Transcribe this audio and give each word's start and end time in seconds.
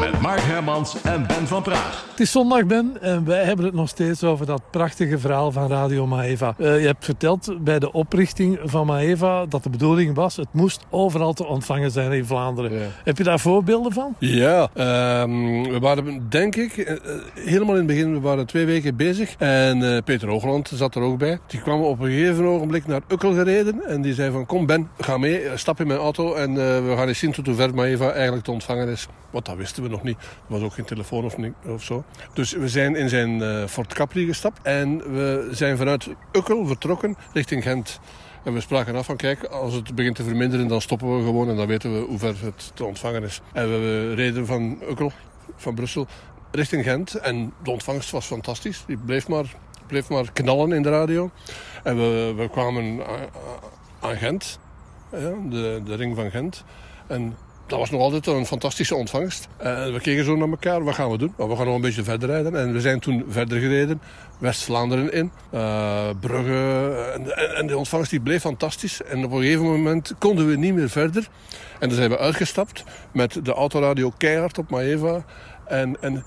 Met 0.00 0.20
Mark 0.20 0.40
Hermans 0.40 1.02
en 1.02 1.26
Ben 1.26 1.46
van 1.46 1.62
Praag. 1.62 2.06
Het 2.10 2.20
is 2.20 2.30
zondag, 2.30 2.66
Ben, 2.66 2.96
en 3.00 3.24
wij 3.24 3.44
hebben 3.44 3.64
het 3.64 3.74
nog 3.74 3.88
steeds 3.88 4.24
over 4.24 4.46
dat 4.46 4.62
prachtige 4.70 5.18
verhaal 5.18 5.52
van 5.52 5.68
Radio 5.68 6.06
Maeva. 6.06 6.54
Uh, 6.58 6.80
je 6.80 6.86
hebt 6.86 7.04
verteld 7.04 7.64
bij 7.64 7.78
de 7.78 7.92
oprichting 7.92 8.58
van 8.64 8.86
Maeva 8.86 9.46
dat 9.46 9.62
de 9.62 9.70
bedoeling 9.70 10.14
was... 10.14 10.36
het 10.36 10.48
moest 10.52 10.84
overal 10.90 11.32
te 11.32 11.46
ontvangen 11.46 11.90
zijn 11.90 12.12
in 12.12 12.24
Vlaanderen. 12.24 12.72
Ja. 12.72 12.86
Heb 13.04 13.18
je 13.18 13.24
daar 13.24 13.40
voorbeelden 13.40 13.92
van? 13.92 14.14
Ja, 14.18 14.70
um, 15.22 15.62
we 15.62 15.78
waren 15.78 16.26
denk 16.28 16.56
ik 16.56 16.76
uh, 16.76 16.98
helemaal 17.34 17.74
in 17.74 17.78
het 17.78 17.86
begin... 17.86 18.12
we 18.12 18.20
waren 18.20 18.46
twee 18.46 18.64
weken 18.64 18.96
bezig 18.96 19.34
en 19.38 19.78
uh, 19.78 19.98
Peter 20.04 20.28
Hoogland 20.28 20.70
zat 20.74 20.94
er 20.94 21.02
ook 21.02 21.18
bij. 21.18 21.38
Die 21.46 21.60
kwam 21.60 21.80
op 21.80 22.00
een 22.00 22.10
gegeven 22.10 22.44
ogenblik 22.44 22.86
naar 22.86 23.00
Ukkel 23.08 23.32
gereden... 23.32 23.86
en 23.86 24.02
die 24.02 24.14
zei 24.14 24.30
van 24.30 24.46
kom 24.46 24.66
Ben, 24.66 24.88
ga 24.98 25.18
mee, 25.18 25.42
stap 25.54 25.80
in 25.80 25.86
mijn 25.86 26.00
auto... 26.00 26.34
en 26.34 26.54
we 26.54 26.94
gaan 26.96 27.08
eens 27.08 27.18
zien 27.18 27.32
tot 27.32 27.46
hoe 27.46 27.54
ver 27.54 27.74
Maeva 27.74 28.12
eigenlijk 28.12 28.44
te 28.44 28.50
ontvangen 28.50 28.88
is. 28.88 29.08
Want 29.30 29.46
dat 29.46 29.56
wisten 29.56 29.82
we 29.82 29.87
nog 29.88 30.02
niet. 30.02 30.16
Er 30.18 30.24
was 30.46 30.62
ook 30.62 30.72
geen 30.72 30.84
telefoon 30.84 31.24
of, 31.24 31.36
niet, 31.36 31.52
zo. 31.80 32.04
Dus 32.32 32.52
we 32.52 32.68
zijn 32.68 32.96
in 32.96 33.08
zijn 33.08 33.38
uh, 33.38 33.66
Fort 33.66 33.94
Capri 33.94 34.26
gestapt. 34.26 34.62
En 34.62 34.98
we 34.98 35.48
zijn 35.50 35.76
vanuit 35.76 36.08
Ukkel 36.32 36.66
vertrokken 36.66 37.16
richting 37.32 37.62
Gent. 37.62 38.00
En 38.44 38.54
we 38.54 38.60
spraken 38.60 38.96
af 38.96 39.06
van, 39.06 39.16
kijk, 39.16 39.44
als 39.44 39.74
het 39.74 39.94
begint 39.94 40.16
te 40.16 40.24
verminderen, 40.24 40.68
dan 40.68 40.80
stoppen 40.80 41.16
we 41.18 41.24
gewoon. 41.24 41.48
En 41.48 41.56
dan 41.56 41.66
weten 41.66 41.92
we 41.92 42.06
hoe 42.06 42.18
ver 42.18 42.34
het 42.42 42.70
te 42.74 42.84
ontvangen 42.84 43.22
is. 43.22 43.40
En 43.52 43.68
we 43.68 44.14
reden 44.14 44.46
van 44.46 44.78
Ukkel, 44.90 45.12
van 45.56 45.74
Brussel, 45.74 46.06
richting 46.50 46.84
Gent. 46.84 47.14
En 47.14 47.52
de 47.62 47.70
ontvangst 47.70 48.10
was 48.10 48.26
fantastisch. 48.26 48.84
Die 48.86 48.96
bleef 48.96 49.28
maar, 49.28 49.54
bleef 49.86 50.08
maar 50.08 50.32
knallen 50.32 50.72
in 50.72 50.82
de 50.82 50.90
radio. 50.90 51.30
En 51.82 51.96
we, 51.96 52.32
we 52.36 52.48
kwamen 52.50 53.06
aan, 54.00 54.16
Gent, 54.16 54.58
ja, 55.12 55.32
de, 55.48 55.80
de 55.84 55.94
ring 55.94 56.16
van 56.16 56.30
Gent. 56.30 56.64
En 57.06 57.36
dat 57.68 57.78
was 57.78 57.90
nog 57.90 58.00
altijd 58.00 58.26
een 58.26 58.46
fantastische 58.46 58.94
ontvangst. 58.94 59.48
Uh, 59.58 59.92
we 59.92 60.00
keken 60.00 60.24
zo 60.24 60.36
naar 60.36 60.48
elkaar, 60.48 60.84
wat 60.84 60.94
gaan 60.94 61.10
we 61.10 61.18
doen? 61.18 61.34
Nou, 61.36 61.50
we 61.50 61.56
gaan 61.56 61.66
nog 61.66 61.74
een 61.74 61.80
beetje 61.80 62.04
verder 62.04 62.28
rijden. 62.28 62.56
En 62.56 62.72
we 62.72 62.80
zijn 62.80 63.00
toen 63.00 63.24
verder 63.28 63.60
gereden, 63.60 64.00
West-Vlaanderen 64.38 65.12
in, 65.12 65.30
uh, 65.54 66.08
Brugge. 66.20 66.92
En, 67.14 67.56
en, 67.56 67.66
de 67.66 67.76
ontvangst 67.76 68.10
die 68.10 68.20
bleef 68.20 68.40
fantastisch. 68.40 69.02
En 69.02 69.24
op 69.24 69.32
een 69.32 69.40
gegeven 69.40 69.64
moment 69.64 70.14
konden 70.18 70.48
we 70.48 70.56
niet 70.56 70.74
meer 70.74 70.90
verder. 70.90 71.28
En 71.78 71.88
dan 71.88 71.96
zijn 71.96 72.10
we 72.10 72.18
uitgestapt 72.18 72.84
met 73.12 73.44
de 73.44 73.52
autoradio 73.52 74.12
keihard 74.16 74.58
op 74.58 74.70
Maeva. 74.70 75.24
En, 75.66 75.96
en 76.00 76.24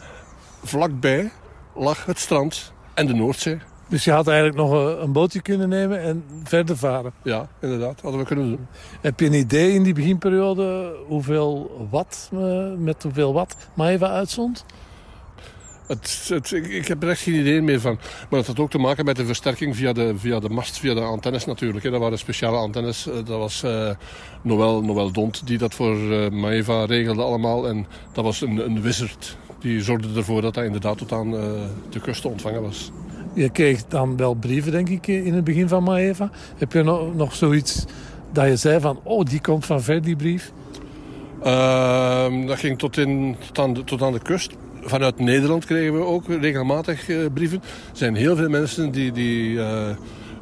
vlakbij 0.63 1.31
lag 1.75 2.05
het 2.05 2.19
strand 2.19 2.73
en 2.93 3.07
de 3.07 3.13
Noordzee. 3.13 3.59
Dus 3.91 4.03
je 4.03 4.11
had 4.11 4.27
eigenlijk 4.27 4.57
nog 4.57 5.01
een 5.01 5.11
bootje 5.11 5.41
kunnen 5.41 5.69
nemen 5.69 6.01
en 6.01 6.23
verder 6.43 6.77
varen. 6.77 7.13
Ja, 7.23 7.47
inderdaad. 7.61 8.01
Hadden 8.01 8.19
we 8.19 8.25
kunnen 8.25 8.47
doen. 8.49 8.67
Heb 9.01 9.19
je 9.19 9.25
een 9.25 9.33
idee 9.33 9.73
in 9.73 9.83
die 9.83 9.93
beginperiode 9.93 10.95
hoeveel 11.07 11.87
watt, 11.89 12.29
eh, 12.33 12.73
met 12.77 13.03
hoeveel 13.03 13.33
watt 13.33 13.55
Maeva 13.73 14.07
uitzond? 14.07 14.65
Het, 15.87 16.25
het, 16.27 16.51
ik 16.51 16.87
heb 16.87 17.03
er 17.03 17.09
echt 17.09 17.21
geen 17.21 17.33
idee 17.33 17.61
meer 17.61 17.79
van. 17.79 17.97
Maar 18.29 18.39
dat 18.39 18.47
had 18.47 18.59
ook 18.59 18.69
te 18.69 18.77
maken 18.77 19.05
met 19.05 19.15
de 19.15 19.25
versterking 19.25 19.75
via 19.75 19.93
de, 19.93 20.13
via 20.17 20.39
de 20.39 20.49
mast, 20.49 20.79
via 20.79 20.93
de 20.93 21.01
antennes 21.01 21.45
natuurlijk. 21.45 21.83
Dat 21.83 21.99
waren 21.99 22.17
speciale 22.17 22.57
antennes. 22.57 23.07
Eh, 23.07 23.13
dat 23.13 23.27
was 23.27 23.63
uh, 23.63 23.89
Noël, 24.41 24.81
Noël 24.81 25.11
Dont 25.11 25.47
die 25.47 25.57
dat 25.57 25.73
voor 25.73 25.95
uh, 25.95 26.29
Maeva 26.29 26.85
regelde 26.85 27.23
allemaal. 27.23 27.67
En 27.67 27.87
dat 28.13 28.23
was 28.23 28.41
een, 28.41 28.65
een 28.65 28.81
wizard. 28.81 29.37
Die 29.59 29.81
zorgde 29.81 30.07
ervoor 30.15 30.41
dat 30.41 30.55
hij 30.55 30.65
inderdaad 30.65 30.97
tot 30.97 31.11
aan 31.11 31.31
de 31.89 31.99
kust 32.01 32.21
te 32.21 32.27
ontvangen 32.27 32.61
was. 32.61 32.91
Je 33.33 33.49
kreeg 33.49 33.85
dan 33.85 34.17
wel 34.17 34.33
brieven, 34.33 34.71
denk 34.71 34.89
ik, 34.89 35.07
in 35.07 35.33
het 35.33 35.43
begin 35.43 35.67
van 35.67 35.83
Maeva. 35.83 36.29
Heb 36.57 36.73
je 36.73 36.83
nog, 36.83 37.15
nog 37.15 37.35
zoiets 37.35 37.85
dat 38.31 38.47
je 38.47 38.55
zei 38.55 38.79
van... 38.79 38.99
oh, 39.03 39.25
die 39.25 39.41
komt 39.41 39.65
van 39.65 39.81
ver, 39.81 40.01
die 40.01 40.15
brief? 40.15 40.51
Uh, 41.43 42.47
dat 42.47 42.59
ging 42.59 42.79
tot, 42.79 42.97
in, 42.97 43.35
tot, 43.45 43.59
aan 43.59 43.73
de, 43.73 43.83
tot 43.83 44.01
aan 44.01 44.13
de 44.13 44.21
kust. 44.21 44.51
Vanuit 44.81 45.19
Nederland 45.19 45.65
kregen 45.65 45.93
we 45.93 46.05
ook 46.05 46.27
regelmatig 46.27 47.07
uh, 47.07 47.25
brieven. 47.33 47.61
Er 47.63 47.97
zijn 47.97 48.15
heel 48.15 48.35
veel 48.35 48.49
mensen 48.49 48.91
die, 48.91 49.11
die 49.11 49.49
uh, 49.49 49.89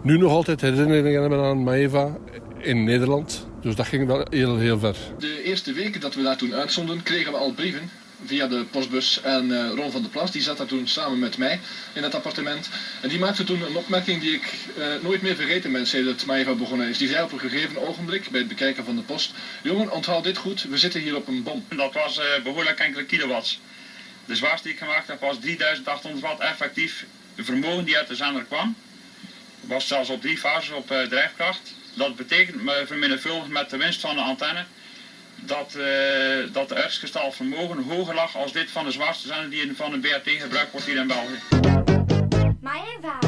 nu 0.02 0.18
nog 0.18 0.31
altijd 0.31 0.62
herinneringen 0.62 1.22
hebben 1.22 1.44
aan 1.44 1.63
Maeva 1.63 2.18
in 2.58 2.84
Nederland. 2.84 3.47
Dus 3.62 3.75
dat 3.75 3.88
ging 3.88 4.08
wel 4.08 4.25
heel, 4.30 4.58
heel 4.58 4.80
ver. 4.80 4.96
De 5.18 5.44
eerste 5.44 5.74
weken 5.74 6.02
dat 6.02 6.16
we 6.16 6.22
daar 6.22 6.38
toen 6.38 6.53
uitzonden, 6.53 7.03
kregen 7.03 7.31
we 7.31 7.38
al 7.38 7.53
brieven 7.53 7.90
via 8.25 8.47
de 8.47 8.63
postbus. 8.63 9.22
En 9.22 9.50
uh, 9.50 9.69
Ron 9.69 9.91
van 9.91 10.02
der 10.02 10.12
Plas, 10.12 10.31
die 10.31 10.41
zat 10.41 10.57
daar 10.57 10.68
toen 10.68 10.88
samen 10.88 11.19
met 11.19 11.38
mij 11.38 11.59
in 11.94 12.03
het 12.03 12.16
appartement. 12.16 12.69
En 13.02 13.09
die 13.09 13.19
maakte 13.19 13.44
toen 13.44 13.62
een 13.62 13.75
opmerking 13.75 14.22
die 14.22 14.34
ik 14.34 14.53
uh, 14.78 14.85
nooit 15.02 15.22
meer 15.22 15.35
vergeten 15.35 15.72
ben 15.72 15.88
sinds 15.88 16.09
het 16.09 16.25
Maeva 16.25 16.53
begonnen 16.53 16.88
is. 16.88 16.97
Die 16.97 17.07
zei 17.07 17.24
op 17.24 17.31
een 17.31 17.40
gegeven 17.40 17.88
ogenblik, 17.88 18.30
bij 18.30 18.40
het 18.40 18.50
bekijken 18.50 18.85
van 18.85 18.96
de 18.96 19.02
post... 19.02 19.34
Jongen, 19.62 19.91
onthoud 19.91 20.24
dit 20.24 20.38
goed, 20.38 20.63
we 20.63 20.78
zitten 20.78 21.02
hier 21.02 21.16
op 21.16 21.28
een 21.28 21.44
bom. 21.44 21.66
Dat 21.75 21.94
was 21.94 22.18
uh, 22.18 22.24
behoorlijk 22.44 22.80
enkele 22.80 23.06
kilowatts. 23.06 23.59
De 24.25 24.36
zwaarste 24.36 24.63
die 24.63 24.72
ik 24.72 24.80
gemaakt 24.80 25.07
heb 25.07 25.19
was 25.19 25.40
3800 25.40 26.22
watt 26.24 26.41
effectief 26.41 27.06
vermogen 27.38 27.86
die 27.86 27.97
uit 27.97 28.07
de 28.07 28.16
zender 28.16 28.44
kwam. 28.44 28.75
Was 29.62 29.88
zelfs 29.88 30.09
op 30.09 30.22
drie 30.22 30.38
fases 30.38 30.69
op 30.69 30.88
drijfkracht. 30.88 31.74
Dat 31.94 32.16
betekent 32.16 32.62
vermenigvuldigd 32.86 33.50
met 33.50 33.69
de 33.69 33.78
winst 33.78 34.01
van 34.01 34.16
de 34.16 34.22
antenne 34.22 34.66
dat, 35.50 35.76
uh, 35.78 36.54
dat 36.54 36.70
de 36.70 36.76
uitgestald 36.76 37.36
vermogen 37.36 37.84
hoger 37.84 38.16
lag 38.16 38.38
als 38.38 38.52
dit 38.52 38.72
van 38.72 38.86
de 38.86 38.92
zwaarste 38.92 39.28
zender 39.28 39.50
die 39.50 39.76
van 39.76 39.92
de 39.92 40.00
BRT 40.00 40.30
gebruikt 40.42 40.72
wordt 40.72 40.86
hier 40.86 40.98
in 40.98 41.08
België. 41.08 41.40
Maeva. 42.62 43.20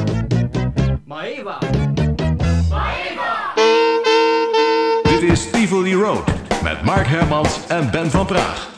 Maeva. 1.04 1.58
Maeva. 2.68 3.52
Dit 5.02 5.22
is 5.22 5.50
Tivoli 5.50 5.94
Road 5.94 6.30
met 6.62 6.82
Mark 6.82 7.06
Hermans 7.06 7.66
en 7.68 7.90
Ben 7.90 8.10
van 8.10 8.26
Praag. 8.26 8.71